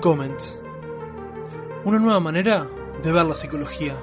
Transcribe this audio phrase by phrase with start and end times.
[0.00, 0.58] Comments.
[1.84, 2.68] Una nueva manera
[3.02, 3.96] de ver la psicología.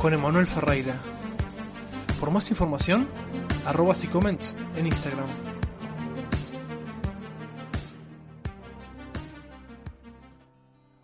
[0.00, 0.94] Con Emanuel Ferreira.
[2.20, 3.08] Por más información,
[3.64, 5.26] arroba Comments en Instagram.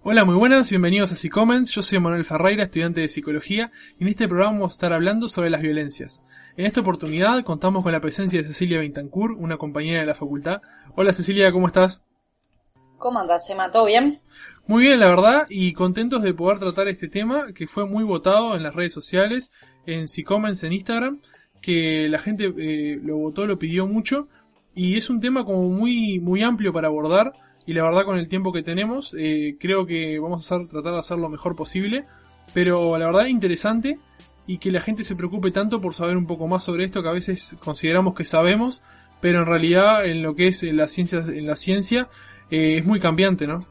[0.02, 1.72] Hola, muy buenas, bienvenidos a Comments.
[1.72, 5.26] Yo soy Emanuel Ferreira, estudiante de psicología, y en este programa vamos a estar hablando
[5.26, 6.22] sobre las violencias.
[6.56, 10.60] En esta oportunidad contamos con la presencia de Cecilia Beintancourt, una compañera de la facultad.
[10.94, 12.04] Hola Cecilia, ¿cómo estás?
[13.02, 13.72] ¿Cómo andas, Emma?
[13.72, 14.20] ¿Todo bien?
[14.68, 18.54] Muy bien, la verdad, y contentos de poder tratar este tema que fue muy votado
[18.54, 19.50] en las redes sociales,
[19.86, 21.20] en Comments en Instagram,
[21.60, 24.28] que la gente eh, lo votó, lo pidió mucho,
[24.72, 27.32] y es un tema como muy, muy amplio para abordar,
[27.66, 30.92] y la verdad con el tiempo que tenemos, eh, creo que vamos a hacer, tratar
[30.92, 32.04] de hacer lo mejor posible,
[32.54, 33.98] pero la verdad interesante,
[34.46, 37.08] y que la gente se preocupe tanto por saber un poco más sobre esto que
[37.08, 38.80] a veces consideramos que sabemos,
[39.20, 42.08] pero en realidad en lo que es la ciencia, en la ciencia
[42.52, 43.64] eh, es muy cambiante, ¿no?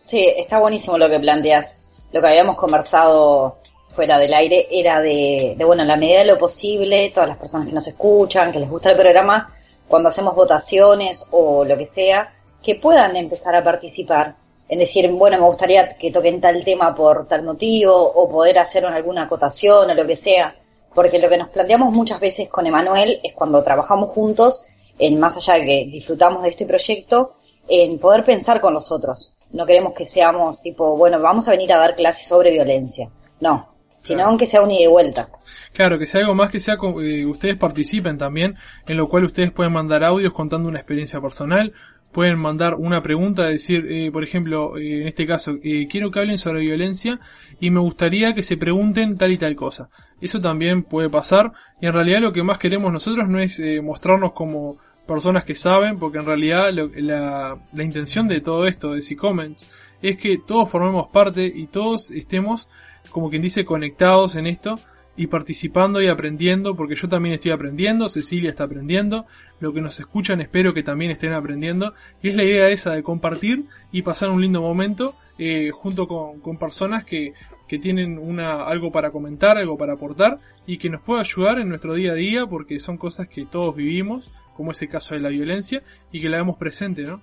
[0.00, 1.76] Sí, está buenísimo lo que planteas.
[2.12, 3.58] Lo que habíamos conversado
[3.96, 7.66] fuera del aire era de, bueno, en la medida de lo posible, todas las personas
[7.66, 9.52] que nos escuchan, que les gusta el programa,
[9.88, 14.36] cuando hacemos votaciones o lo que sea, que puedan empezar a participar.
[14.68, 18.84] En decir, bueno, me gustaría que toquen tal tema por tal motivo, o poder hacer
[18.84, 20.54] alguna acotación o lo que sea.
[20.94, 24.64] Porque lo que nos planteamos muchas veces con Emanuel es cuando trabajamos juntos,
[24.98, 27.34] en más allá de que disfrutamos de este proyecto,
[27.68, 29.34] en poder pensar con los otros.
[29.52, 33.08] No queremos que seamos tipo, bueno, vamos a venir a dar clases sobre violencia.
[33.40, 35.28] No, sino aunque sea un ida y vuelta.
[35.72, 38.56] Claro, que sea algo más que sea eh, ustedes participen también,
[38.86, 41.72] en lo cual ustedes pueden mandar audios contando una experiencia personal,
[42.12, 45.56] pueden mandar una pregunta, decir, eh, por ejemplo, eh, en este caso,
[45.90, 47.20] quiero que hablen sobre violencia
[47.60, 49.90] y me gustaría que se pregunten tal y tal cosa.
[50.20, 54.32] Eso también puede pasar y en realidad lo que más queremos nosotros no es mostrarnos
[54.32, 59.70] como personas que saben, porque en realidad la, la, intención de todo esto, de C-Comments,
[60.02, 62.68] es que todos formemos parte y todos estemos,
[63.10, 64.78] como quien dice, conectados en esto
[65.16, 69.24] y participando y aprendiendo, porque yo también estoy aprendiendo, Cecilia está aprendiendo,
[69.60, 73.02] lo que nos escuchan espero que también estén aprendiendo, y es la idea esa de
[73.02, 77.32] compartir y pasar un lindo momento eh, junto con, con personas que,
[77.66, 81.68] que tienen una, algo para comentar, algo para aportar y que nos pueda ayudar en
[81.68, 85.20] nuestro día a día porque son cosas que todos vivimos, como es el caso de
[85.20, 87.20] la violencia, y que la vemos presente, ¿no?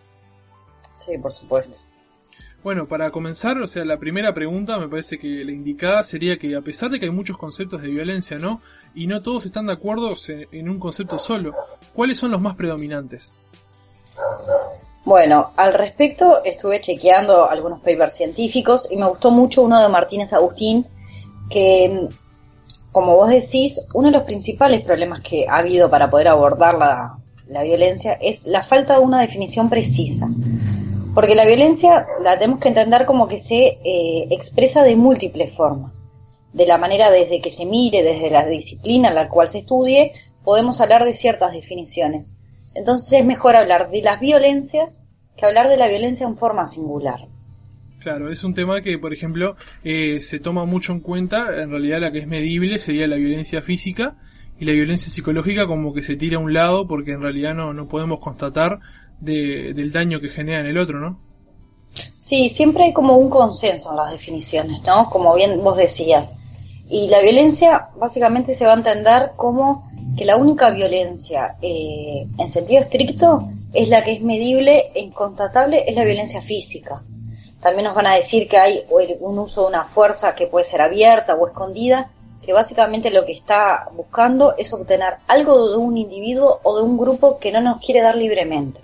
[0.93, 1.77] Sí, por supuesto.
[2.63, 6.55] Bueno, para comenzar, o sea, la primera pregunta me parece que la indicada sería que
[6.55, 8.61] a pesar de que hay muchos conceptos de violencia, ¿no?
[8.95, 11.53] Y no todos están de acuerdo en un concepto solo,
[11.93, 13.35] ¿cuáles son los más predominantes?
[15.03, 20.31] Bueno, al respecto estuve chequeando algunos papers científicos y me gustó mucho uno de Martínez
[20.31, 20.87] Agustín,
[21.49, 22.07] que,
[22.93, 27.17] como vos decís, uno de los principales problemas que ha habido para poder abordar la,
[27.47, 30.29] violencia es la falta de una definición precisa.
[31.13, 36.07] Porque la violencia la tenemos que entender como que se eh, expresa de múltiples formas.
[36.53, 40.13] De la manera desde que se mire, desde la disciplina en la cual se estudie,
[40.43, 42.37] podemos hablar de ciertas definiciones.
[42.75, 45.03] Entonces es mejor hablar de las violencias
[45.37, 47.19] que hablar de la violencia en forma singular.
[47.99, 51.61] Claro, es un tema que, por ejemplo, eh, se toma mucho en cuenta.
[51.61, 54.17] En realidad, la que es medible sería la violencia física
[54.59, 57.73] y la violencia psicológica, como que se tira a un lado porque en realidad no,
[57.73, 58.79] no podemos constatar
[59.19, 61.17] del daño que genera en el otro, ¿no?
[62.17, 65.09] Sí, siempre hay como un consenso en las definiciones, ¿no?
[65.09, 66.33] Como bien vos decías.
[66.89, 72.49] Y la violencia básicamente se va a entender como que la única violencia eh, en
[72.49, 77.01] sentido estricto es la que es medible e inconstatable, es la violencia física.
[77.61, 80.81] También nos van a decir que hay un uso de una fuerza que puede ser
[80.81, 82.11] abierta o escondida,
[82.45, 86.97] que básicamente lo que está buscando es obtener algo de un individuo o de un
[86.97, 88.79] grupo que no nos quiere dar libremente.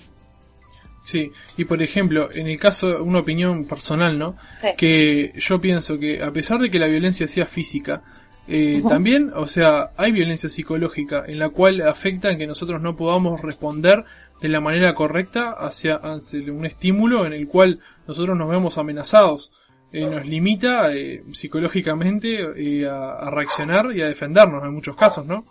[1.04, 4.36] Sí, y por ejemplo, en el caso de una opinión personal, ¿no?
[4.78, 8.04] Que yo pienso que a pesar de que la violencia sea física,
[8.52, 12.98] eh, También, o sea, hay violencia psicológica en la cual afecta en que nosotros no
[12.98, 14.06] podamos responder
[14.42, 19.52] de la manera correcta hacia, un estímulo en el cual nosotros nos vemos amenazados.
[19.92, 25.26] Eh, nos limita eh, psicológicamente eh, a, a, reaccionar y a defendernos en muchos casos,
[25.26, 25.44] ¿no?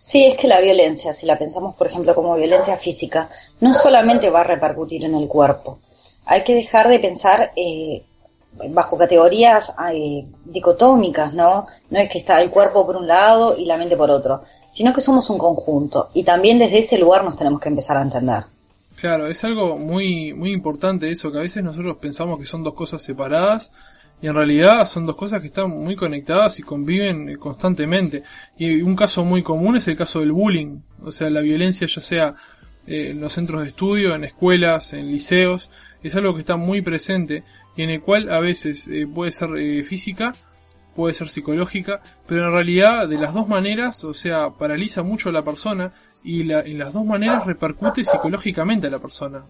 [0.00, 3.28] Sí, es que la violencia, si la pensamos por ejemplo como violencia física,
[3.60, 5.78] no solamente va a repercutir en el cuerpo.
[6.24, 8.02] Hay que dejar de pensar eh,
[8.70, 11.66] bajo categorías eh, dicotómicas, ¿no?
[11.90, 14.92] No es que está el cuerpo por un lado y la mente por otro, sino
[14.92, 18.44] que somos un conjunto y también desde ese lugar nos tenemos que empezar a entender.
[19.00, 22.74] Claro, es algo muy muy importante eso, que a veces nosotros pensamos que son dos
[22.74, 23.72] cosas separadas
[24.20, 28.24] y en realidad son dos cosas que están muy conectadas y conviven constantemente.
[28.56, 32.00] Y un caso muy común es el caso del bullying, o sea, la violencia ya
[32.00, 32.34] sea
[32.88, 35.70] eh, en los centros de estudio, en escuelas, en liceos,
[36.02, 37.44] es algo que está muy presente
[37.76, 40.34] y en el cual a veces eh, puede ser eh, física,
[40.96, 45.32] puede ser psicológica, pero en realidad de las dos maneras, o sea, paraliza mucho a
[45.32, 45.92] la persona
[46.24, 49.44] y la, en las dos maneras repercute psicológicamente a la persona.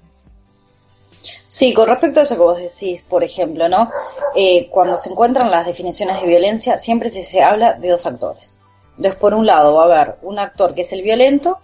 [1.49, 3.91] Sí, con respecto a eso que vos decís, por ejemplo, ¿no?
[4.35, 8.61] Eh, cuando se encuentran las definiciones de violencia, siempre se, se habla de dos actores.
[8.97, 11.59] Entonces, por un lado va a haber un actor que es el violento,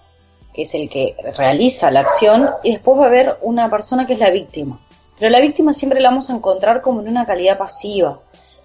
[0.54, 4.14] que es el que realiza la acción, y después va a haber una persona que
[4.14, 4.80] es la víctima.
[5.18, 8.20] Pero la víctima siempre la vamos a encontrar como en una calidad pasiva.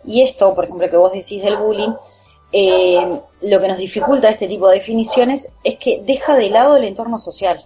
[0.06, 1.94] Y esto, por ejemplo, que vos decís del bullying,
[2.51, 6.84] eh, lo que nos dificulta este tipo de definiciones es que deja de lado el
[6.84, 7.66] entorno social.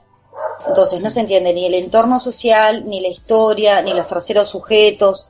[0.68, 5.28] Entonces no se entiende ni el entorno social, ni la historia, ni los terceros sujetos,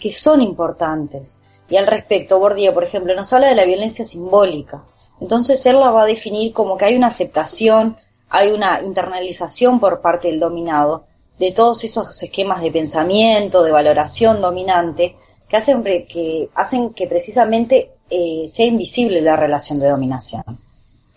[0.00, 1.36] que son importantes.
[1.68, 4.82] Y al respecto, Bordia, por ejemplo, nos habla de la violencia simbólica.
[5.20, 7.96] Entonces él la va a definir como que hay una aceptación,
[8.28, 11.04] hay una internalización por parte del dominado
[11.38, 15.16] de todos esos esquemas de pensamiento, de valoración dominante,
[15.48, 20.42] que hacen que, hacen que precisamente eh, sea invisible la relación de dominación.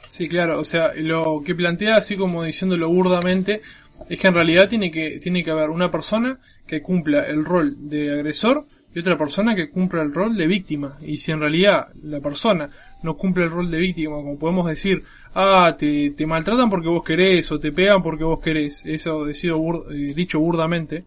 [0.09, 3.61] Sí, claro, o sea, lo que plantea, así como diciéndolo burdamente,
[4.09, 7.89] es que en realidad tiene que, tiene que haber una persona que cumpla el rol
[7.89, 10.97] de agresor y otra persona que cumpla el rol de víctima.
[11.01, 12.69] Y si en realidad la persona
[13.03, 15.03] no cumple el rol de víctima, como podemos decir,
[15.35, 19.59] ah, te, te maltratan porque vos querés o te pegan porque vos querés, eso decido
[19.91, 21.05] eh, dicho burdamente,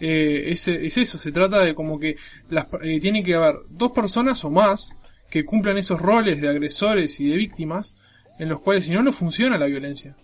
[0.00, 2.16] eh, es, es, eso, se trata de como que
[2.48, 4.94] las, eh, tiene que haber dos personas o más
[5.30, 7.94] que cumplan esos roles de agresores y de víctimas
[8.38, 10.14] en los cuales si no, no funciona la violencia.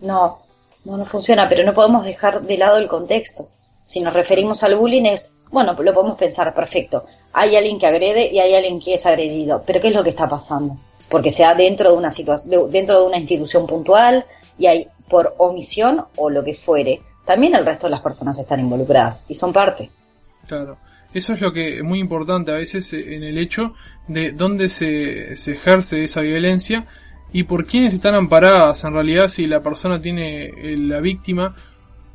[0.00, 0.38] No,
[0.84, 3.48] no, no funciona, pero no podemos dejar de lado el contexto.
[3.82, 7.06] Si nos referimos al bullying es, bueno, lo podemos pensar, perfecto.
[7.32, 10.10] Hay alguien que agrede y hay alguien que es agredido, pero ¿qué es lo que
[10.10, 10.76] está pasando?
[11.08, 14.26] Porque se da dentro de una situación, dentro de una institución puntual
[14.58, 17.00] y hay por omisión o lo que fuere.
[17.24, 19.90] También el resto de las personas están involucradas y son parte.
[20.46, 20.76] Claro.
[21.14, 23.74] Eso es lo que es muy importante a veces eh, en el hecho
[24.08, 26.86] de dónde se, ejerce esa violencia
[27.32, 28.84] y por quiénes están amparadas.
[28.84, 31.54] En realidad, si la persona tiene, eh, la víctima,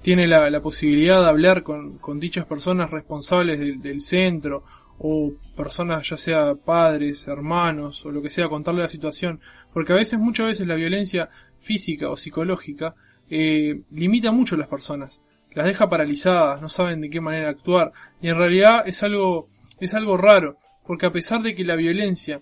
[0.02, 4.64] tiene la, posibilidad de hablar con, con dichas personas responsables del, centro
[5.00, 9.40] o personas ya sea padres, hermanos o lo que sea, contarle la situación.
[9.74, 12.94] Porque a veces, muchas veces la violencia física o psicológica
[13.30, 15.22] eh, limita mucho a las personas.
[15.56, 17.92] Las deja paralizadas, no saben de qué manera actuar.
[18.22, 19.48] Y en realidad es algo,
[19.80, 20.58] es algo raro.
[20.86, 22.42] Porque a pesar de que la violencia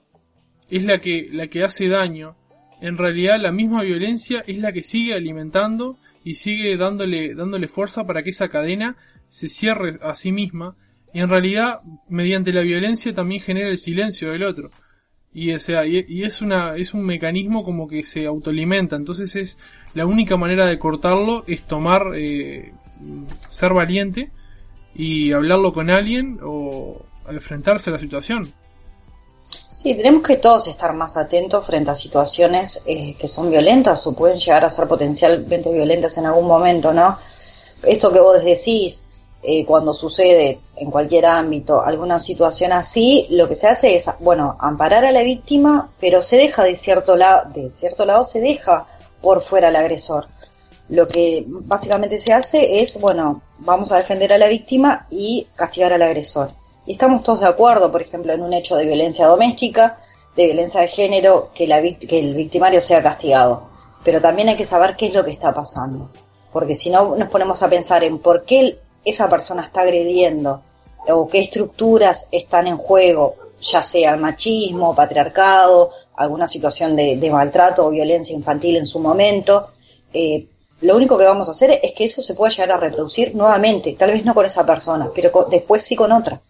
[0.70, 2.36] es la que, la que hace daño,
[2.82, 8.06] en realidad la misma violencia es la que sigue alimentando y sigue dándole, dándole fuerza
[8.06, 8.96] para que esa cadena
[9.28, 10.76] se cierre a sí misma
[11.14, 14.72] y en realidad mediante la violencia también genera el silencio del otro.
[15.34, 19.60] Y, o sea, es una, es un mecanismo como que se autoalimenta, entonces es
[19.94, 22.74] la única manera de cortarlo es tomar, eh,
[23.50, 24.32] ser valiente
[24.96, 28.54] y hablarlo con alguien o enfrentarse a la situación.
[29.72, 34.14] Sí, tenemos que todos estar más atentos frente a situaciones eh, que son violentas o
[34.14, 37.18] pueden llegar a ser potencialmente violentas en algún momento, ¿no?
[37.84, 39.04] Esto que vos decís,
[39.44, 44.56] eh, cuando sucede en cualquier ámbito alguna situación así, lo que se hace es, bueno,
[44.60, 48.86] amparar a la víctima, pero se deja de cierto lado, de cierto lado se deja
[49.20, 50.28] por fuera al agresor.
[50.92, 55.94] Lo que básicamente se hace es, bueno, vamos a defender a la víctima y castigar
[55.94, 56.52] al agresor
[56.86, 60.00] y estamos todos de acuerdo, por ejemplo, en un hecho de violencia doméstica,
[60.36, 63.70] de violencia de género, que, la, que el victimario sea castigado.
[64.04, 66.10] Pero también hay que saber qué es lo que está pasando.
[66.52, 70.62] Porque si no nos ponemos a pensar en por qué esa persona está agrediendo
[71.08, 77.92] o qué estructuras están en juego, ya sea machismo, patriarcado, alguna situación de, maltrato o
[77.92, 79.70] violencia infantil en su momento,
[80.14, 80.48] eh,
[80.82, 83.96] lo único que vamos a hacer es que eso se pueda llegar a reproducir nuevamente,
[83.98, 86.42] tal vez no con esa persona, pero después sí con otra.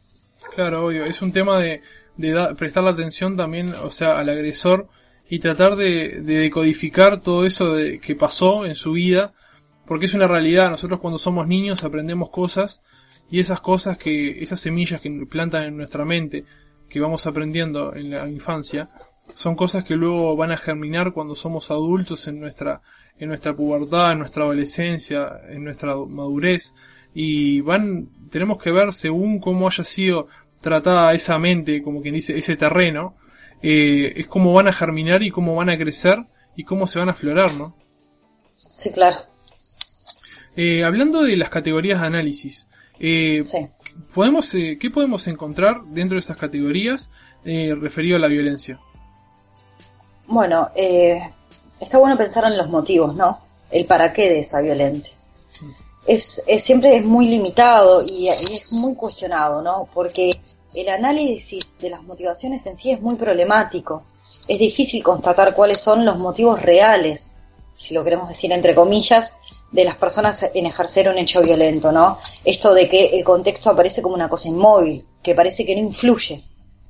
[0.56, 1.06] Claro, obvio.
[1.06, 1.82] Es un tema de,
[2.18, 4.88] de prestar la atención también, o sea, al agresor
[5.30, 9.32] y tratar de, de decodificar todo eso de, que pasó en su vida,
[9.86, 10.70] porque es una realidad.
[10.70, 12.82] Nosotros cuando somos niños aprendemos cosas
[13.30, 16.44] y esas cosas que, esas semillas que plantan en nuestra mente,
[16.90, 18.90] que vamos aprendiendo en la infancia,
[19.34, 22.82] son cosas que luego van a germinar cuando somos adultos en nuestra,
[23.22, 26.74] en nuestra pubertad, en nuestra adolescencia, en nuestra madurez
[27.14, 30.28] y van, tenemos que ver según cómo haya sido
[30.60, 33.16] tratada esa mente, como quien dice, ese terreno,
[33.62, 36.18] eh, es cómo van a germinar y cómo van a crecer
[36.56, 37.76] y cómo se van a aflorar, ¿no?
[38.72, 39.18] Sí, claro.
[40.56, 42.68] Eh, hablando de las categorías de análisis,
[43.00, 43.44] eh,
[44.16, 47.12] podemos, eh, ¿qué podemos encontrar dentro de esas categorías
[47.44, 48.80] referido a la violencia?
[50.26, 50.72] Bueno,
[51.82, 53.40] está bueno pensar en los motivos, ¿no?
[53.72, 55.14] el para qué de esa violencia.
[56.06, 59.88] Es, siempre es muy limitado y, es muy cuestionado, ¿no?
[59.94, 60.32] Porque
[60.74, 64.04] el análisis de las motivaciones en sí es muy problemático.
[64.48, 67.30] Es difícil constatar cuáles son los motivos reales,
[67.78, 69.36] si lo queremos decir entre comillas,
[69.72, 72.18] de las personas en ejercer un hecho violento, ¿no?
[72.44, 76.44] Esto de que el contexto aparece como una cosa inmóvil, que parece que no influye.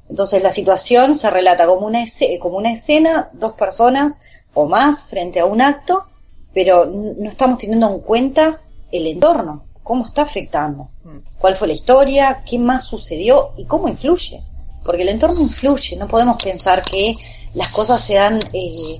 [0.09, 2.05] Entonces la situación se relata como una,
[2.39, 4.19] como una escena, dos personas
[4.53, 6.03] o más frente a un acto,
[6.53, 8.59] pero no estamos teniendo en cuenta
[8.91, 11.17] el entorno, cómo está afectando, mm.
[11.39, 14.41] cuál fue la historia, qué más sucedió y cómo influye.
[14.83, 17.13] Porque el entorno influye, no podemos pensar que
[17.53, 18.99] las cosas se dan eh,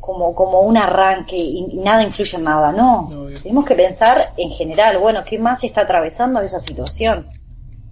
[0.00, 3.28] como, como un arranque y, nada influye en nada, no.
[3.42, 7.26] Tenemos que pensar en general, bueno, ¿qué más está atravesando esa situación?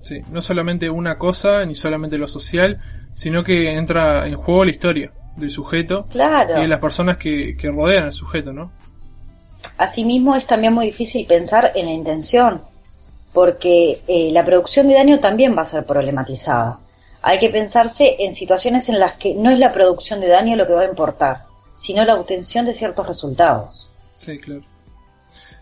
[0.01, 2.81] Sí, no solamente una cosa, ni solamente lo social,
[3.13, 6.59] sino que entra en juego la historia del sujeto claro.
[6.59, 8.71] y de las personas que, que rodean al sujeto, ¿no?
[9.77, 12.63] Asimismo, es también muy difícil pensar en la intención,
[13.33, 16.81] porque eh, la producción de daño también va a ser problematizada.
[17.23, 20.67] Hay que pensarse en situaciones en las que no es la producción de daño lo
[20.67, 21.45] que va a importar,
[21.77, 23.91] sino la obtención de ciertos resultados.
[24.19, 24.63] Sí, claro.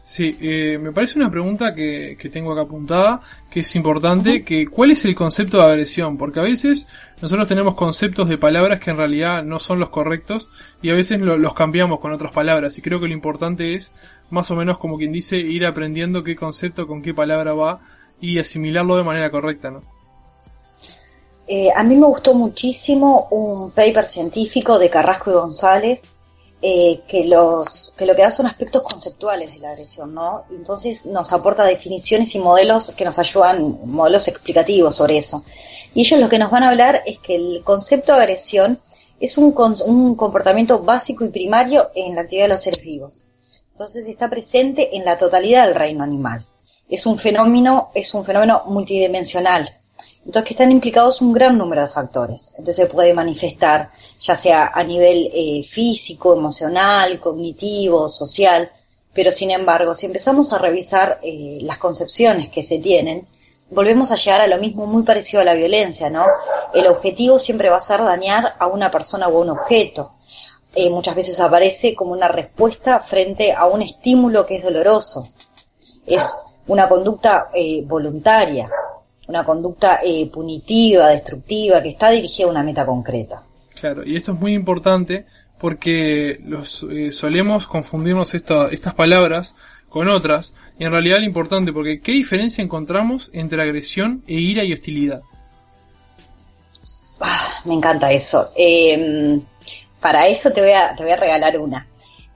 [0.06, 3.20] Sí, eh, me parece una pregunta que, que, tengo acá apuntada,
[3.50, 6.16] que es importante, que ¿cuál es el concepto de agresión?
[6.16, 6.86] Porque a veces
[7.20, 10.48] nosotros tenemos conceptos de palabras que en realidad no son los correctos
[10.80, 13.92] y a veces los cambiamos con otras palabras y creo que lo importante es
[14.30, 17.80] más o menos como quien dice ir aprendiendo qué concepto con qué palabra va
[18.20, 19.82] y asimilarlo de manera correcta, ¿no?
[21.48, 26.12] Eh, a mí me gustó muchísimo un paper científico de Carrasco y González
[26.62, 30.44] eh, que, los, que lo que da son aspectos conceptuales de la agresión, ¿no?
[30.50, 35.44] Entonces nos aporta definiciones y modelos que nos ayudan, modelos explicativos sobre eso.
[35.94, 38.80] Y ellos lo que nos van a hablar es que el concepto de agresión
[39.20, 39.54] es un,
[39.86, 43.22] un comportamiento básico y primario en la actividad de los seres vivos.
[43.72, 46.46] Entonces está presente en la totalidad del reino animal.
[46.88, 49.70] Es un fenómeno, es un fenómeno multidimensional,
[50.24, 52.52] entonces que están implicados un gran número de factores.
[52.58, 58.70] Entonces se puede manifestar ya sea a nivel eh, físico, emocional, cognitivo, social,
[59.12, 63.26] pero sin embargo, si empezamos a revisar eh, las concepciones que se tienen,
[63.70, 66.24] volvemos a llegar a lo mismo muy parecido a la violencia, ¿no?
[66.74, 70.12] El objetivo siempre va a ser dañar a una persona o a un objeto.
[70.74, 75.28] Eh, muchas veces aparece como una respuesta frente a un estímulo que es doloroso.
[76.06, 76.22] Es
[76.66, 77.50] una conducta
[77.84, 78.68] voluntaria
[79.28, 83.42] una conducta eh, punitiva, destructiva, que está dirigida a una meta concreta.
[83.78, 85.26] Claro, y esto es muy importante
[85.58, 89.54] porque los, eh, solemos confundirnos estas palabras
[89.88, 94.64] con otras, y en realidad lo importante, porque ¿qué diferencia encontramos entre agresión e ira
[94.64, 95.22] y hostilidad?
[97.20, 98.50] Ah, me encanta eso.
[98.54, 99.40] Em,
[100.00, 101.86] para eso te voy a, te voy a regalar una.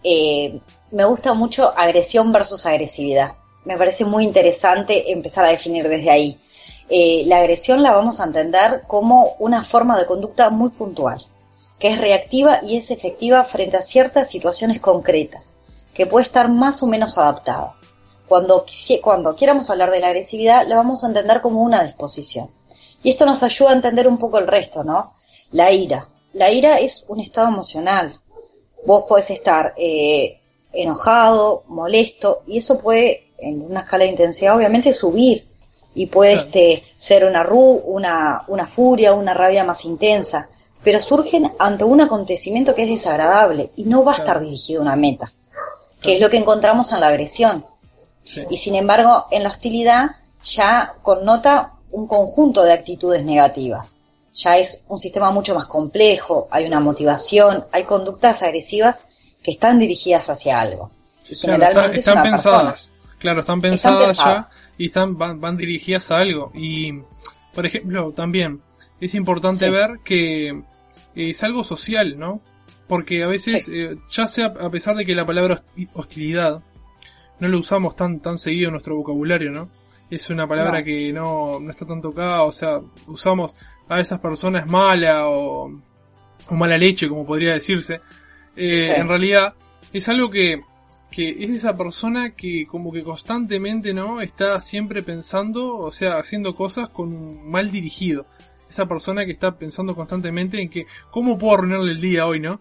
[0.02, 0.59] Eh,
[0.90, 3.32] me gusta mucho agresión versus agresividad.
[3.64, 6.38] Me parece muy interesante empezar a definir desde ahí.
[6.92, 11.25] Eh, la agresión la vamos a entender como una forma de conducta muy puntual,
[11.78, 15.52] que es reactiva y es efectiva frente a ciertas situaciones concretas,
[15.94, 17.75] que puede estar más o menos adaptada.
[18.26, 18.66] Cuando,
[19.02, 22.50] cuando quieramos hablar de la agresividad, la vamos a entender como una disposición.
[23.04, 25.14] Y esto nos ayuda a entender un poco el resto, ¿no?
[25.52, 26.09] La ira.
[26.32, 28.18] La ira es un estado emocional.
[28.85, 30.40] Vos podés estar eh,
[30.73, 35.50] enojado, molesto, y eso puede, en una escala de intensidad, obviamente, subir
[35.94, 40.49] y puede este, ser una, ru, una, una furia, una rabia más intensa,
[40.82, 44.85] pero surgen ante un acontecimiento que es desagradable y no va a estar dirigido a
[44.85, 45.32] una meta,
[46.00, 47.64] que es lo que encontramos en la agresión.
[48.49, 50.11] Y sin embargo, en la hostilidad
[50.44, 53.92] ya connota un conjunto de actitudes negativas.
[54.35, 59.02] Ya es un sistema mucho más complejo, hay una motivación, hay conductas agresivas
[59.42, 60.90] que están dirigidas hacia algo.
[61.25, 62.92] generalmente están pensadas.
[63.18, 64.49] Claro, están pensadas, ya
[64.80, 66.52] y están van, dirigidas a algo.
[66.54, 67.00] Y,
[67.52, 68.62] por ejemplo, también
[68.99, 70.62] es importante ver que
[71.14, 72.40] es algo social, ¿no?
[72.88, 76.62] Porque a veces, eh, ya sea a pesar de que la palabra hostilidad
[77.40, 79.68] no lo usamos tan, tan seguido en nuestro vocabulario, ¿no?
[80.08, 83.54] Es una palabra que no, no está tan tocada, o sea, usamos
[83.87, 85.78] a esas personas mala o,
[86.49, 88.00] o mala leche, como podría decirse.
[88.56, 89.52] Eh, en realidad,
[89.92, 90.62] es algo que
[91.10, 94.20] que es esa persona que como que constantemente, ¿no?
[94.20, 98.26] Está siempre pensando, o sea, haciendo cosas con un mal dirigido.
[98.68, 102.60] Esa persona que está pensando constantemente en que, ¿cómo puedo arruinarle el día hoy, no?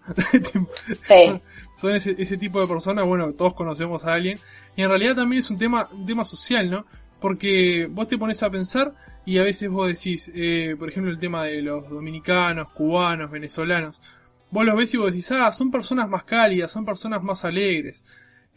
[1.75, 4.39] son, ese, tipo de personas, bueno, todos conocemos a alguien.
[4.75, 6.85] Y en realidad también es un tema, un tema social, ¿no?
[7.21, 11.19] Porque vos te pones a pensar y a veces vos decís, eh, por ejemplo, el
[11.19, 14.01] tema de los dominicanos, cubanos, venezolanos.
[14.49, 18.03] Vos los ves y vos decís, ah, son personas más cálidas, son personas más alegres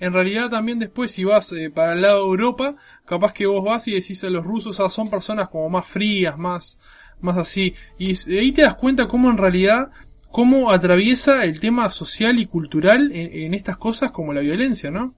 [0.02, 3.64] en realidad también después si vas eh, para el lado de Europa, capaz que vos
[3.64, 6.80] vas y decís a los rusos, ah, son personas como más frías, más,
[7.20, 7.72] más así.
[7.98, 9.90] Y ahí te das cuenta cómo en realidad,
[10.32, 15.14] cómo atraviesa el tema social y cultural en, estas cosas como la violencia, ¿no?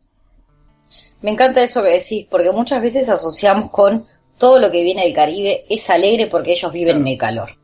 [1.22, 4.04] Me encanta eso que decís, porque muchas veces asociamos con
[4.36, 7.56] todo lo que viene del Caribe es alegre porque ellos viven en el calor.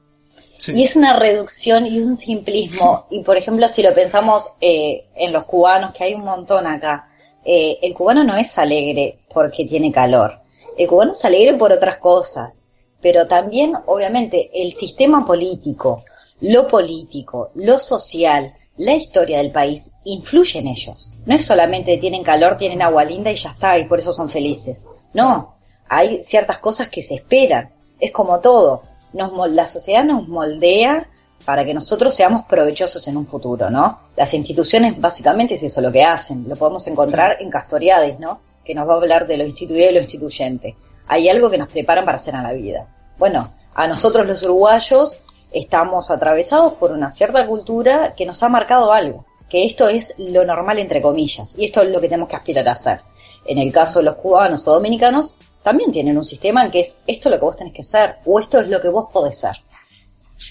[0.69, 3.07] Y es una reducción y un simplismo.
[3.11, 7.10] Y por ejemplo, si lo pensamos eh, en los cubanos, que hay un montón acá,
[7.45, 10.39] eh, el cubano no es alegre porque tiene calor.
[10.77, 12.61] El cubano es alegre por otras cosas.
[13.01, 16.05] Pero también, obviamente, el sistema político,
[16.41, 21.13] lo político, lo social, la historia del país influye en ellos.
[21.25, 24.29] No es solamente tienen calor, tienen agua linda y ya está, y por eso son
[24.29, 24.85] felices.
[25.15, 25.55] No,
[25.89, 27.71] hay ciertas cosas que se esperan.
[27.99, 28.83] Es como todo
[29.13, 31.09] nos, la sociedad nos moldea
[31.45, 34.01] para que nosotros seamos provechosos en un futuro, ¿no?
[34.17, 38.41] Las instituciones básicamente es eso lo que hacen, lo podemos encontrar en Castoriades, ¿no?
[38.65, 40.77] Que nos va a hablar de lo instituido y lo instituyente.
[41.09, 42.87] Hay algo que nos preparan para hacer en la vida.
[43.19, 45.21] Bueno, a nosotros los uruguayos
[45.53, 50.45] estamos atravesados por una cierta cultura que nos ha marcado algo, que esto es lo
[50.45, 53.01] normal entre comillas, y esto es lo que tenemos que aspirar a hacer.
[53.47, 56.99] En el caso de los cubanos o dominicanos, también tienen un sistema en que es
[57.07, 59.39] esto es lo que vos tenés que ser o esto es lo que vos podés
[59.39, 59.57] ser.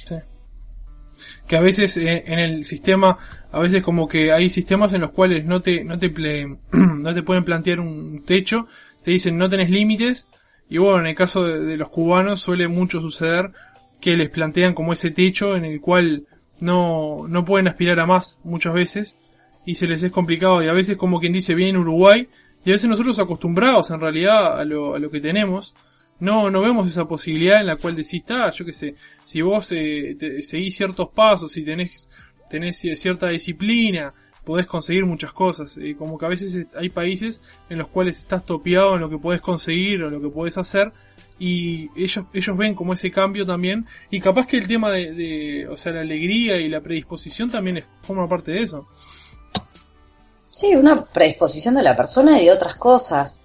[0.05, 0.15] Sí.
[1.49, 3.17] Que a veces eh, en el sistema,
[3.51, 6.09] a veces como que hay sistemas en los cuales no te, no te,
[6.71, 8.67] no te pueden plantear un techo,
[9.03, 10.27] te dicen no tenés límites,
[10.69, 13.49] y bueno, en el caso de, los cubanos suele mucho suceder
[13.99, 16.27] que les plantean como ese techo en el cual
[16.61, 19.17] no, no pueden aspirar a más muchas veces,
[19.65, 22.29] y se les es complicado, y a veces como quien dice, bien Uruguay,
[22.63, 25.75] y a veces nosotros acostumbrados en realidad a lo, a lo que tenemos,
[26.19, 29.71] no, no vemos esa posibilidad en la cual decís, ah, yo qué sé, si vos
[29.71, 32.09] eh, seguís ciertos pasos, si tenés,
[32.49, 35.77] tenés cierta disciplina, podés conseguir muchas cosas.
[35.77, 39.17] y como que a veces hay países en los cuales estás topeado en lo que
[39.17, 40.91] podés conseguir o lo que podés hacer,
[41.37, 45.67] y ellos, ellos ven como ese cambio también, y capaz que el tema de, de
[45.69, 48.87] o sea, la alegría y la predisposición también es, forma parte de eso.
[50.53, 53.41] Sí, una predisposición de la persona y de otras cosas.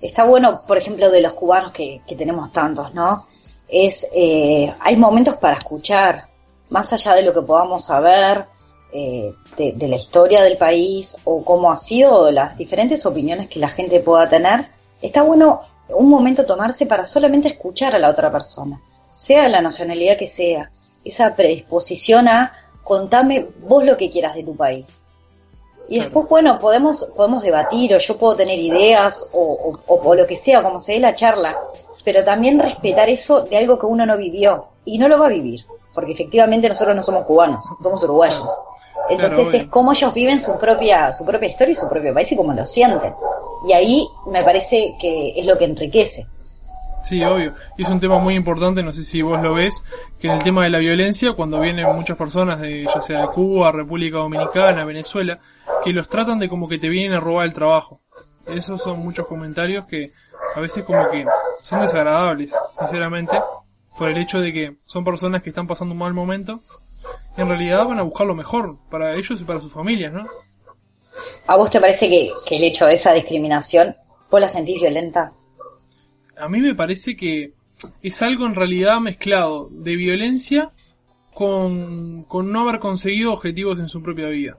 [0.00, 3.26] Está bueno, por ejemplo, de los cubanos que, tenemos tantos, ¿no?
[3.68, 6.28] Es, eh, hay momentos para escuchar,
[6.70, 8.46] más allá de lo que podamos saber
[8.92, 13.68] eh, de, la historia del país o cómo ha sido las diferentes opiniones que la
[13.68, 14.66] gente pueda tener,
[15.02, 18.80] está bueno un momento tomarse para solamente escuchar a la otra persona,
[19.14, 20.70] sea la nacionalidad que sea,
[21.04, 22.52] esa predisposición a
[22.84, 25.02] contame vos lo que quieras de tu país.
[25.88, 30.36] Y después, bueno, podemos, podemos debatir o yo puedo tener ideas o, o, lo que
[30.36, 31.56] sea, como se dé la charla,
[32.04, 35.30] pero también respetar eso de algo que uno no vivió y no lo va a
[35.30, 38.50] vivir, porque efectivamente nosotros no somos cubanos, somos uruguayos.
[39.08, 42.36] Entonces es como ellos viven su propia, su propia historia y su propio país y
[42.36, 43.14] cómo lo sienten.
[43.66, 46.26] Y ahí me parece que es lo que enriquece.
[47.02, 47.54] Sí, obvio.
[47.76, 49.84] Y es un tema muy importante, no sé si vos lo ves,
[50.20, 53.26] que en el tema de la violencia, cuando vienen muchas personas de, ya sea de
[53.28, 55.38] Cuba, República Dominicana, Venezuela,
[55.84, 58.00] que los tratan de como que te vienen a robar el trabajo.
[58.46, 60.12] Esos son muchos comentarios que
[60.54, 61.26] a veces como que
[61.62, 63.38] son desagradables, sinceramente,
[63.96, 66.62] por el hecho de que son personas que están pasando un mal momento
[67.38, 70.26] en realidad van a buscar lo mejor para ellos y para sus familias, ¿no?
[71.46, 73.94] ¿A vos te parece que, que el hecho de esa discriminación,
[74.30, 75.32] vos la sentís violenta?
[76.36, 77.52] A mí me parece que
[78.02, 80.70] es algo en realidad mezclado de violencia
[81.32, 84.58] con, con no haber conseguido objetivos en su propia vida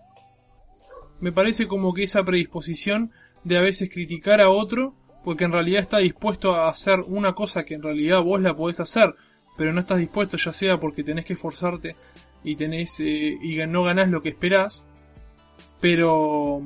[1.22, 3.12] me parece como que esa predisposición
[3.44, 7.64] de a veces criticar a otro, porque en realidad está dispuesto a hacer una cosa
[7.64, 9.14] que en realidad vos la podés hacer,
[9.58, 11.96] pero no estás dispuesto ya sea porque tenés que esforzarte
[12.44, 14.86] y tenés eh, y no ganás lo que esperás,
[15.82, 16.62] pero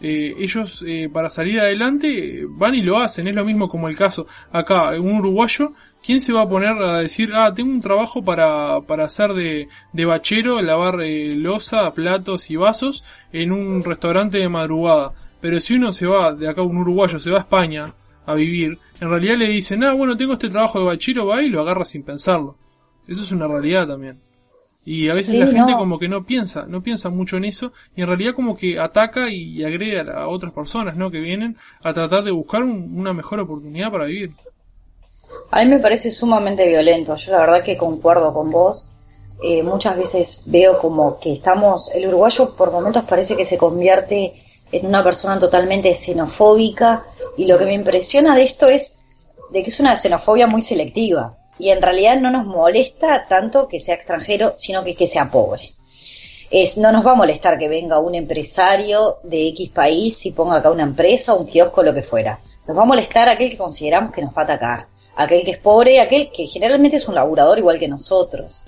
[0.00, 3.96] eh, ellos eh, para salir adelante van y lo hacen, es lo mismo como el
[3.96, 5.72] caso acá, un uruguayo
[6.04, 9.68] ¿Quién se va a poner a decir, ah, tengo un trabajo para, para hacer de,
[9.92, 15.12] de bachero, lavar eh, losa, platos y vasos en un restaurante de madrugada?
[15.40, 17.92] Pero si uno se va, de acá un uruguayo, se va a España
[18.26, 21.48] a vivir, en realidad le dicen, ah, bueno, tengo este trabajo de bachero, va y
[21.48, 22.56] lo agarra sin pensarlo.
[23.06, 24.18] Eso es una realidad también.
[24.84, 28.00] Y a veces la gente como que no piensa, no piensa mucho en eso, y
[28.00, 31.10] en realidad como que ataca y agrede a, otras personas, ¿no?
[31.10, 34.32] Que vienen a tratar de buscar una mejor oportunidad para vivir.
[35.50, 37.14] A mí me parece sumamente violento.
[37.16, 38.88] Yo la verdad que concuerdo con vos.
[39.42, 44.42] Eh, muchas veces veo como que estamos, el uruguayo por momentos parece que se convierte
[44.72, 47.04] en una persona totalmente xenofóbica
[47.36, 48.92] y lo que me impresiona de esto es
[49.50, 53.80] de que es una xenofobia muy selectiva y en realidad no nos molesta tanto que
[53.80, 55.72] sea extranjero, sino que que sea pobre.
[56.50, 60.56] es no nos va a molestar que venga un empresario de X país y ponga
[60.56, 62.40] acá una empresa, un kiosco, lo que fuera.
[62.66, 64.86] Nos va a molestar aquel que consideramos que nos va a atacar,
[65.18, 68.62] aquel que es pobre, aquel que generalmente es un laburador igual que nosotros.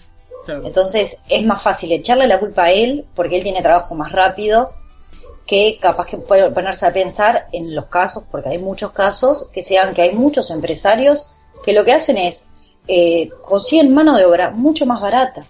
[0.49, 4.73] Entonces es más fácil echarle la culpa a él porque él tiene trabajo más rápido
[5.47, 9.63] que capaz que puede ponerse a pensar en los casos, porque hay muchos casos, que
[9.63, 11.29] sean que hay muchos empresarios
[11.65, 12.47] que lo que hacen es
[12.89, 15.43] eh, consiguen mano de obra mucho más barata.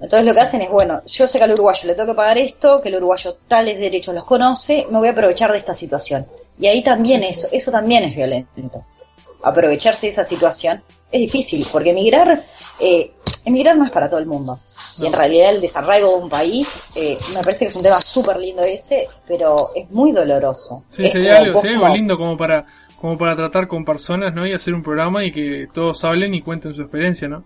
[0.00, 2.38] Entonces lo que hacen es, bueno, yo sé que al uruguayo le tengo que pagar
[2.38, 6.24] esto, que el uruguayo tales derechos los conoce, me voy a aprovechar de esta situación.
[6.60, 8.84] Y ahí también eso, eso también es violento.
[9.42, 12.44] Aprovecharse de esa situación es difícil, porque emigrar,
[12.80, 13.12] eh,
[13.44, 14.58] emigrar no es para todo el mundo.
[14.98, 18.00] Y en realidad el desarraigo de un país, eh, me parece que es un tema
[18.00, 20.82] súper lindo ese, pero es muy doloroso.
[20.88, 22.64] Sí, sería algo, sería algo lindo como para,
[23.00, 24.46] como para tratar con personas, ¿no?
[24.46, 27.44] Y hacer un programa y que todos hablen y cuenten su experiencia, ¿no?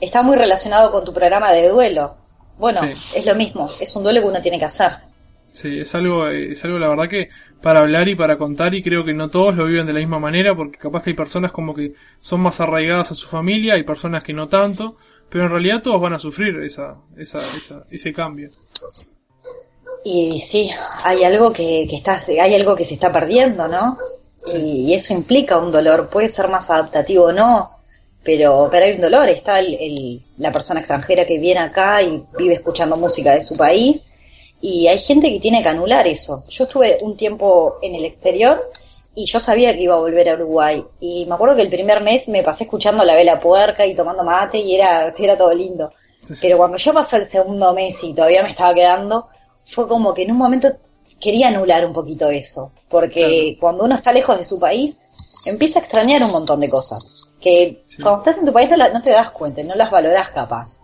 [0.00, 2.16] está muy relacionado con tu programa de duelo.
[2.58, 2.80] Bueno,
[3.14, 4.92] es lo mismo, es un duelo que uno tiene que hacer.
[5.52, 7.28] Sí, es algo, es algo la verdad que
[7.60, 10.18] para hablar y para contar y creo que no todos lo viven de la misma
[10.18, 13.82] manera porque capaz que hay personas como que son más arraigadas a su familia, hay
[13.82, 14.96] personas que no tanto,
[15.28, 17.40] pero en realidad todos van a sufrir esa, esa,
[17.90, 18.50] ese cambio.
[20.04, 20.70] Y sí,
[21.04, 23.98] hay algo que, que está, hay algo que se está perdiendo, ¿no?
[24.54, 27.70] Y, y, eso implica un dolor, puede ser más adaptativo o no,
[28.22, 32.54] pero, pero hay un dolor, está el, la persona extranjera que viene acá y vive
[32.54, 34.06] escuchando música de su país
[34.60, 36.44] y hay gente que tiene que anular eso.
[36.48, 38.70] Yo estuve un tiempo en el exterior
[39.14, 42.02] y yo sabía que iba a volver a Uruguay y me acuerdo que el primer
[42.02, 45.92] mes me pasé escuchando la vela puerca y tomando mate y era, era todo lindo.
[46.40, 49.28] Pero cuando ya pasó el segundo mes y todavía me estaba quedando,
[49.64, 50.70] fue como que en un momento
[51.18, 54.98] quería anular un poquito eso, porque cuando uno está lejos de su país,
[55.46, 59.10] empieza a extrañar un montón de cosas que cuando estás en tu país no, te
[59.10, 60.78] das cuenta, no las valoras capaz.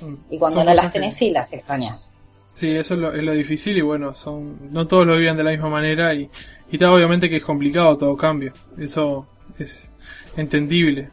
[0.00, 0.14] Mm.
[0.30, 2.10] Y cuando no las tenés, sí las extrañas.
[2.54, 5.42] Sí, eso es lo, es lo, difícil y bueno, son no todos lo viven de
[5.42, 6.30] la misma manera y,
[6.70, 8.52] y está obviamente que es complicado todo cambio.
[8.78, 9.26] Eso
[9.58, 9.90] es
[10.36, 11.10] entendible.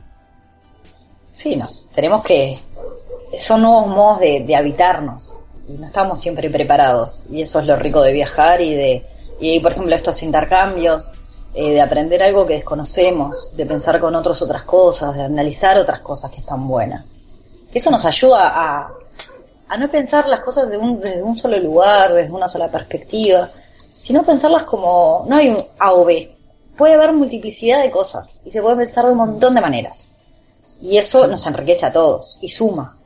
[1.33, 2.59] Sí, nos tenemos que...
[3.37, 5.33] Son nuevos modos de, de habitarnos
[5.67, 9.05] y no estamos siempre preparados y eso es lo rico de viajar y de...
[9.39, 11.09] Y por ejemplo estos intercambios,
[11.53, 15.99] eh, de aprender algo que desconocemos, de pensar con otros otras cosas, de analizar otras
[15.99, 17.17] cosas que están buenas.
[17.73, 18.93] Eso nos ayuda a,
[19.71, 23.49] a no pensar las cosas de un, desde un solo lugar, desde una sola perspectiva,
[23.95, 26.29] sino pensarlas como no hay un A o B.
[26.77, 30.09] Puede haber multiplicidad de cosas y se puede pensar de un montón de maneras.
[30.81, 32.97] Y eso nos enriquece a todos y suma.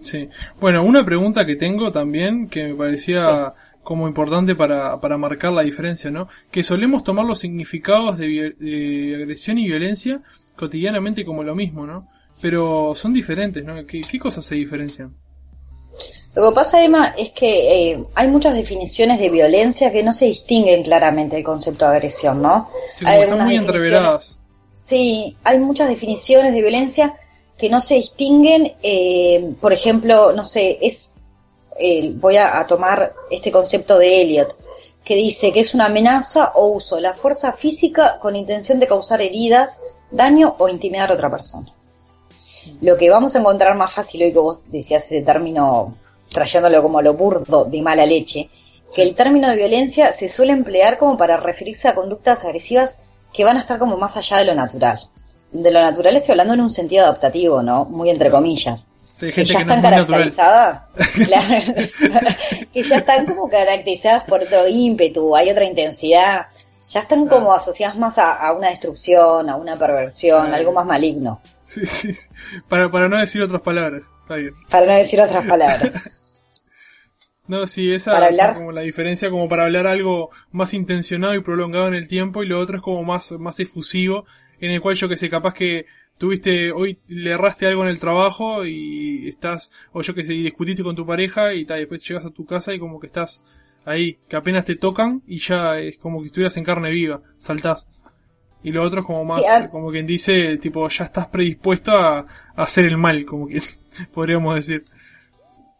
[0.00, 0.28] Sí.
[0.60, 5.62] Bueno, una pregunta que tengo también que me parecía como importante para, para marcar la
[5.62, 6.28] diferencia, ¿no?
[6.52, 10.20] Que solemos tomar los significados de, agresión y violencia
[10.54, 12.06] cotidianamente como lo mismo, ¿no?
[12.40, 13.84] Pero son diferentes, ¿no?
[13.84, 15.12] ¿Qué, cosas se diferencian?
[16.34, 20.26] Lo que pasa, Emma, es que eh, hay muchas definiciones de violencia que no se
[20.26, 22.68] distinguen claramente del concepto de agresión, ¿no?
[23.06, 24.36] hay están muy entreveradas.
[24.78, 27.14] Sí, hay muchas definiciones de violencia
[27.56, 31.14] que no se distinguen, eh, por ejemplo, no sé, es
[32.14, 34.56] voy a, tomar este concepto de Eliot,
[35.04, 38.86] que dice que es una amenaza o uso de la fuerza física con intención de
[38.86, 41.66] causar heridas, daño o intimidar a otra persona.
[42.80, 45.94] Lo que vamos a encontrar más fácil hoy que vos decías ese término
[46.28, 48.50] trayéndolo como lo burdo de mala leche,
[48.94, 52.94] que el término de violencia se suele emplear como para referirse a conductas agresivas
[53.32, 55.00] que van a estar como más allá de lo natural.
[55.52, 57.84] De lo natural estoy hablando en un sentido adaptativo, ¿no?
[57.84, 58.88] Muy entre comillas.
[59.18, 60.82] Que ya están caracterizadas,
[62.72, 66.46] que ya están como caracterizadas por otro ímpetu, hay otra intensidad,
[66.88, 71.40] ya están como asociadas más a, una destrucción, a una perversión, algo más maligno.
[71.66, 72.12] Sí, sí,
[72.68, 74.52] para, para no decir otras palabras, está bien.
[74.68, 75.92] Para no decir otras palabras.
[77.46, 81.88] No, sí, esa es como la diferencia como para hablar algo más intencionado y prolongado
[81.88, 84.24] en el tiempo y lo otro es como más, más efusivo,
[84.60, 85.84] en el cual yo que sé, capaz que
[86.16, 90.42] tuviste, hoy le erraste algo en el trabajo y estás, o yo que sé, y
[90.42, 93.42] discutiste con tu pareja y tal, después llegas a tu casa y como que estás
[93.84, 97.88] ahí, que apenas te tocan y ya es como que estuvieras en carne viva, saltás.
[98.64, 102.24] Y lo otro es como más, como quien dice, tipo, ya estás predispuesto a, a
[102.56, 103.62] hacer el mal, como que
[104.14, 104.84] podríamos decir.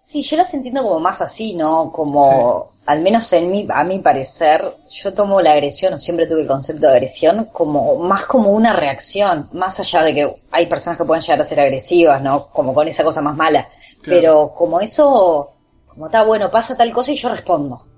[0.04, 1.90] Sí, yo las entiendo como más así, ¿no?
[1.90, 6.42] Como, al menos en mi, a mi parecer, yo tomo la agresión, o siempre tuve
[6.42, 10.98] el concepto de agresión, como, más como una reacción, más allá de que hay personas
[10.98, 12.48] que pueden llegar a ser agresivas, ¿no?
[12.48, 13.66] Como con esa cosa más mala.
[14.04, 15.54] Pero como eso,
[15.88, 17.93] como está bueno, pasa tal cosa y yo respondo.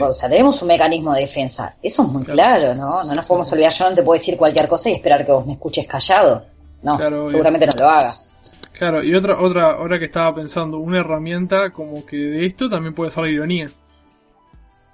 [0.00, 1.74] O sea, tenemos un mecanismo de defensa.
[1.82, 3.04] Eso es muy claro, ¿no?
[3.04, 5.46] No nos podemos olvidar, yo no te puedo decir cualquier cosa y esperar que vos
[5.46, 6.44] me escuches callado.
[6.82, 8.30] No, seguramente no lo hagas.
[8.72, 12.94] Claro, y otra, otra, ahora que estaba pensando, una herramienta como que de esto también
[12.94, 13.66] puede ser la ironía.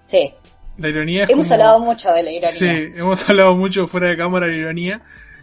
[0.02, 0.32] Sí.
[0.78, 2.48] La ironía es Hemos como- hablado mucho de la ironía.
[2.50, 5.00] Sí, hemos hablado mucho fuera de cámara de la ironía.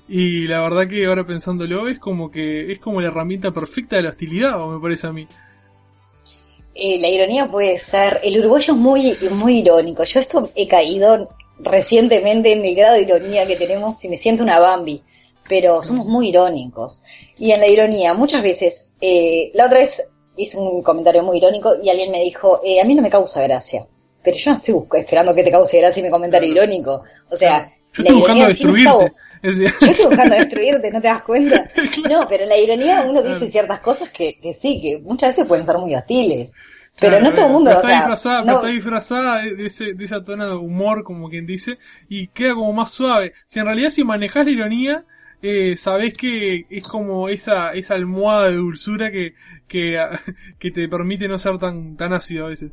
[0.10, 4.04] Y la verdad que ahora pensándolo es como que es como la herramienta perfecta de
[4.04, 5.28] la hostilidad, o me parece a mí.
[6.80, 10.04] Eh, la ironía puede ser, el uruguayo es muy, muy irónico.
[10.04, 14.44] Yo esto he caído recientemente en el grado de ironía que tenemos y me siento
[14.44, 15.02] una Bambi,
[15.50, 17.02] pero somos muy irónicos.
[17.40, 20.04] Y en la ironía, muchas veces, eh, la otra vez
[20.36, 23.42] hice un comentario muy irónico y alguien me dijo, eh, a mí no me causa
[23.42, 23.88] gracia,
[24.24, 26.66] pero yo no estoy busc- esperando que te cause gracia mi comentario Claro.
[26.68, 27.02] irónico.
[27.32, 29.12] O sea, Yo la estoy buscando no
[29.82, 31.68] yo estoy buscando destruirte, ¿no te das cuenta?
[31.92, 32.22] Claro.
[32.22, 33.52] No, pero en la ironía uno dice Claro.
[33.52, 36.54] ciertas cosas que, que sí, que muchas veces pueden ser muy hostiles.
[37.00, 39.44] Pero Claro, no todo el mundo, pero o está sea, disfrazada, pero no- está disfrazada
[39.44, 41.78] de, ese, de esa tona de humor, como quien dice,
[42.10, 43.34] y queda como más suave.
[43.46, 45.06] Si en realidad si manejas la ironía,
[45.42, 49.36] eh, sabés que es como esa, esa almohada de dulzura que,
[49.68, 50.00] que,
[50.60, 52.72] que te permite no ser tan, tan ácido a veces.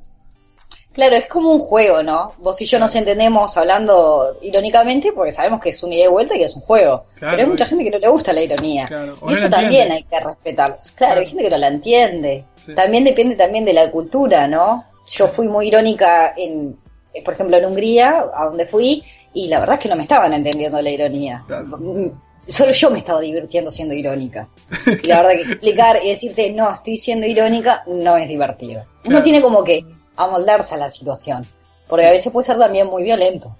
[0.94, 2.32] Claro, es como un juego, ¿no?
[2.38, 6.36] Vos y yo nos entendemos hablando irónicamente porque sabemos que es una ida y vuelta
[6.36, 7.04] y que es un juego.
[7.16, 8.86] Claro, pero hay mucha gente que no le gusta la ironía.
[8.86, 10.76] Claro, y eso también hay que respetarlo.
[10.94, 12.44] Claro, hay gente que no la entiende.
[12.54, 12.74] Sí.
[12.74, 14.84] También depende también de la cultura, ¿no?
[15.08, 16.76] Yo fui muy irónica en,
[17.12, 19.02] eh, por ejemplo, en Hungría, a donde fui,
[19.34, 21.42] y la verdad es que no me estaban entendiendo la ironía.
[21.48, 21.76] Claro.
[21.76, 22.10] Mm,
[22.46, 24.48] Solo yo me estaba divirtiendo siendo irónica.
[25.02, 28.84] Y la verdad que explicar y decirte, no, estoy siendo irónica, no es divertido.
[29.04, 29.84] Uno tiene como que
[30.16, 31.44] amoldarse a la situación.
[31.88, 33.56] Porque a veces puede ser también muy violento.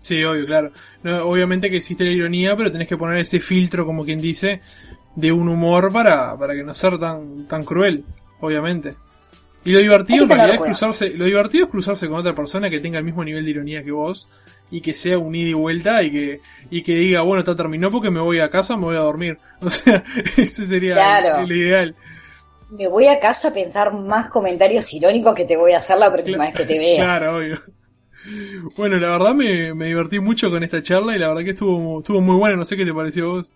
[0.00, 0.70] Sí, obvio, claro.
[1.02, 4.60] No, obviamente que existe la ironía, pero tenés que poner ese filtro, como quien dice,
[5.14, 8.04] de un humor para, para que no ser tan, tan cruel,
[8.40, 8.94] obviamente.
[9.64, 12.80] Y lo divertido en realidad es cruzarse, lo divertido es cruzarse con otra persona que
[12.80, 14.28] tenga el mismo nivel de ironía que vos
[14.70, 16.40] y que sea un ida y vuelta y que,
[16.70, 19.38] y que diga, bueno, está terminó porque me voy a casa, me voy a dormir.
[19.62, 20.04] O sea,
[20.36, 21.38] ese sería Claro.
[21.38, 21.94] el, el ideal.
[22.76, 26.12] Me voy a casa a pensar más comentarios irónicos que te voy a hacer la
[26.12, 27.04] próxima vez que te vea.
[27.04, 27.60] Claro, obvio.
[28.76, 32.00] Bueno, la verdad me, me divertí mucho con esta charla y la verdad que estuvo,
[32.00, 33.52] estuvo muy buena, no sé qué te pareció a vos.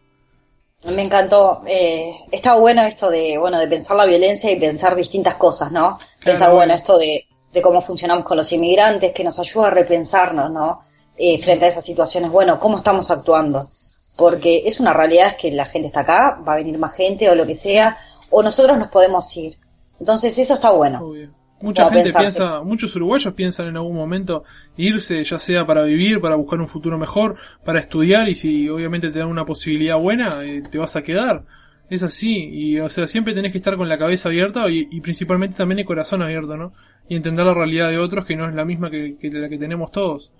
[0.84, 1.62] Me encantó.
[1.66, 5.98] Eh, está bueno esto de, bueno, de pensar la violencia y pensar distintas cosas, ¿no?
[6.22, 10.50] pensar, bueno, esto de, de cómo funcionamos con los inmigrantes, que nos ayuda a repensarnos,
[10.50, 10.82] ¿no?
[11.16, 13.70] Eh, frente a esas situaciones, bueno, cómo estamos actuando.
[14.16, 17.34] Porque es una realidad que la gente está acá, va a venir más gente o
[17.34, 17.98] lo que sea,
[18.30, 19.56] o nosotros nos podemos ir.
[20.00, 21.00] Entonces eso está bueno.
[21.02, 21.30] Obvio.
[21.60, 22.38] Mucha gente pensarse.
[22.38, 24.44] piensa, muchos uruguayos piensan en algún momento
[24.76, 29.10] irse, ya sea para vivir, para buscar un futuro mejor, para estudiar y si obviamente
[29.10, 31.42] te dan una posibilidad buena, eh, te vas a quedar.
[31.90, 35.00] Es así, y o sea, siempre tenés que estar con la cabeza abierta y, y
[35.00, 36.72] principalmente también el corazón abierto, ¿no?
[37.08, 39.58] Y entender la realidad de otros que no es la misma que, que la que
[39.58, 40.30] tenemos todos.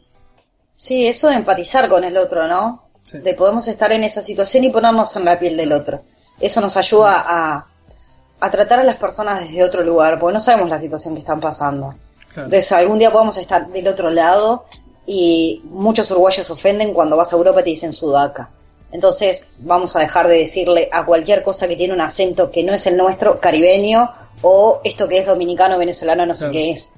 [0.76, 2.84] Sí, eso de empatizar con el otro, ¿no?
[3.02, 3.18] Sí.
[3.18, 6.02] De podemos estar en esa situación y ponernos en la piel del otro.
[6.38, 7.66] Eso nos ayuda a,
[8.40, 11.40] a tratar a las personas desde otro lugar, porque no sabemos la situación que están
[11.40, 11.94] pasando.
[12.32, 12.46] Claro.
[12.46, 14.64] Entonces, algún día podemos estar del otro lado
[15.06, 18.50] y muchos uruguayos se ofenden cuando vas a Europa y te dicen sudaca.
[18.90, 22.72] Entonces, vamos a dejar de decirle a cualquier cosa que tiene un acento que no
[22.72, 24.10] es el nuestro, caribeño,
[24.42, 26.88] o esto que es dominicano, venezolano, no sé qué es.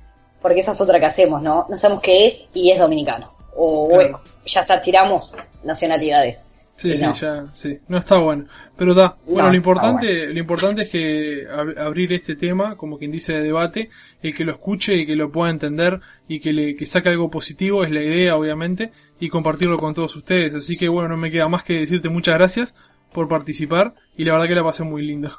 [0.43, 1.67] Porque esa es otra que hacemos, ¿no?
[1.69, 3.33] No sabemos qué es y es dominicano.
[3.57, 4.03] O Claro.
[4.03, 6.41] bueno, ya está, tiramos nacionalidades.
[6.81, 7.15] Sí, sí, no.
[7.15, 7.79] ya, sí.
[7.89, 8.47] No está bueno.
[8.77, 9.17] Pero da.
[9.27, 13.35] Bueno, No, lo importante, lo importante es que ab- abrir este tema, como quien dice,
[13.35, 13.91] de debate,
[14.23, 17.31] y que lo escuche y que lo pueda entender y que le, que saque algo
[17.31, 20.55] positivo, es la idea, obviamente, y compartirlo con todos ustedes.
[20.55, 22.75] Así que bueno, no me queda más que decirte muchas gracias
[23.13, 25.33] por participar y la verdad que la pasé muy lindo.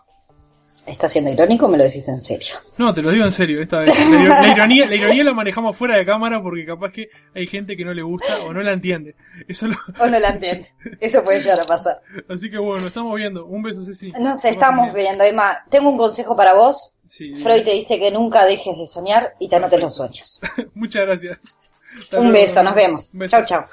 [0.85, 2.55] ¿Está siendo irónico o me lo decís en serio?
[2.77, 3.97] No, te lo digo en serio esta vez.
[3.99, 7.45] La, iro- la ironía, la ironía la manejamos fuera de cámara porque capaz que hay
[7.45, 9.15] gente que no le gusta o no la entiende.
[9.47, 10.67] Eso lo, O no la entiendo.
[10.99, 12.01] Eso puede llegar a pasar.
[12.27, 13.45] así que bueno, estamos viendo.
[13.45, 14.11] Un beso, Ceci.
[14.19, 15.05] Nos estamos bien.
[15.05, 15.59] viendo, Emma.
[15.69, 16.93] Tengo un consejo para vos.
[17.05, 17.35] Sí.
[17.35, 20.39] Freud te dice que nunca dejes de soñar y te anotes los sueños.
[20.73, 21.37] Muchas gracias.
[21.99, 22.39] Hasta Un luego.
[22.41, 23.11] beso, nos vemos.
[23.29, 23.45] Chau.
[23.45, 23.65] Chau.